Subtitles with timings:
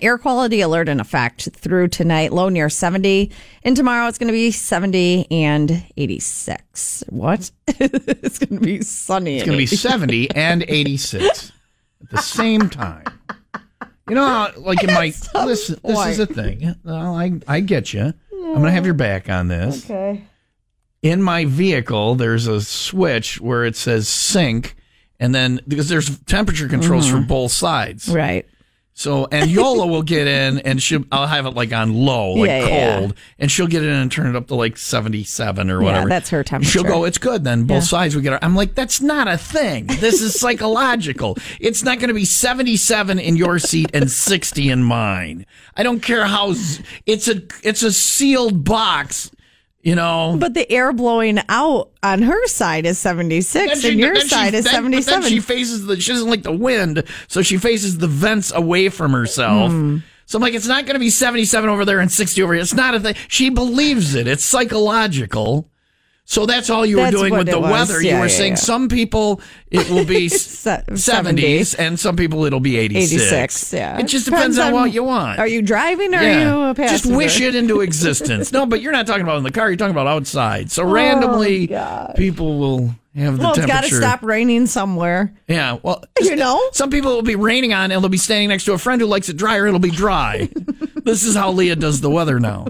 [0.00, 3.32] Air quality alert in effect through tonight, low near 70.
[3.64, 7.02] And tomorrow it's going to be 70 and 86.
[7.08, 7.50] What?
[7.66, 9.38] it's going to be sunny.
[9.38, 11.50] It's going to be 70 and 86
[12.00, 13.06] at the same time.
[14.08, 16.76] You know, how, like in my listen, this is a thing.
[16.84, 18.14] Well, I I get you.
[18.32, 19.84] I'm going to have your back on this.
[19.84, 20.24] Okay.
[21.02, 24.76] In my vehicle, there's a switch where it says sync,
[25.18, 27.26] and then because there's temperature controls for mm-hmm.
[27.26, 28.08] both sides.
[28.08, 28.48] Right.
[28.98, 32.48] So and Yola will get in and she'll I'll have it like on low, like
[32.48, 35.70] Yeah, yeah, cold, and she'll get in and turn it up to like seventy seven
[35.70, 36.08] or whatever.
[36.08, 36.72] that's her temperature.
[36.72, 37.44] She'll go, it's good.
[37.44, 37.80] Then both Yeah.
[37.82, 38.32] sides we get.
[38.32, 38.44] Her.
[38.44, 39.86] I'm like, that's not a thing.
[39.86, 41.38] This is psychological.
[41.60, 45.46] it's not going to be seventy seven in your seat and sixty in mine.
[45.76, 46.54] I don't care how.
[47.06, 49.30] It's a it's a sealed box.
[49.88, 50.36] You know.
[50.38, 54.28] But the air blowing out on her side is 76 Then and your then she-
[54.28, 55.28] side is then- but then 77.
[55.30, 55.98] she faces the.
[56.00, 59.72] She doesn't like the wind, so she faces the vents away from herself.
[59.72, 59.98] Hmm.
[60.26, 62.60] So I'm like, it's not going to be 77 over there and 60 over here.
[62.62, 63.14] It's not a thing.
[63.28, 64.26] She believes it.
[64.28, 65.70] It's psychological.
[66.30, 67.70] So that's all you were doing with the was.
[67.70, 68.02] weather.
[68.02, 68.56] Yeah, you were yeah, saying yeah.
[68.56, 69.40] some people
[69.70, 73.12] it will be Se- 70s and some people it'll be 86.
[73.14, 73.98] 86, yeah.
[73.98, 75.38] It just depends, on, what you want.
[75.38, 77.02] Are you driving or are you a passenger?
[77.02, 78.52] Just wish it into existence.
[78.52, 79.70] no, but you're not talking about in the car.
[79.70, 80.70] You're talking about outside.
[80.70, 81.68] So oh, randomly,
[82.14, 85.32] people will have the Oh, Well, it's got to stop raining somewhere.
[85.48, 86.60] Yeah, well, You know?
[86.72, 89.06] some people will be raining on, and they'll be standing next to a friend who
[89.06, 89.66] likes it drier.
[89.66, 90.50] It'll be dry.
[91.04, 92.66] this is how Leah does the weather now.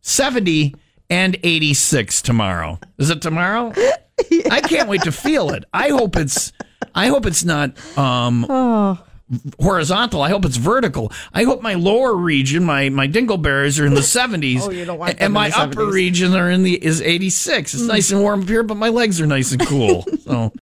[0.00, 0.74] Seventy
[1.14, 2.78] and eighty-six tomorrow.
[2.98, 3.72] Is it tomorrow?
[4.50, 5.64] I can't wait to feel it.
[5.72, 6.52] I hope it's.
[6.94, 8.98] I hope it's not um, Oh.
[9.60, 10.22] horizontal.
[10.22, 11.10] I hope it's vertical.
[11.32, 14.66] I hope my lower region, my my dingleberries, are in the seventies.
[14.66, 15.92] Oh, you don't want and, my upper 70s.
[15.92, 17.74] region are in the is eighty six.
[17.74, 20.04] It's nice and warm up here, but my legs are nice and cool.
[20.24, 20.52] so